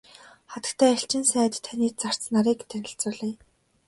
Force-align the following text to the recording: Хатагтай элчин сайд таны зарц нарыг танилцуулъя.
Хатагтай 0.51 0.89
элчин 0.95 1.23
сайд 1.31 1.53
таны 1.67 1.87
зарц 2.05 2.21
нарыг 2.33 2.59
танилцуулъя. 2.73 3.35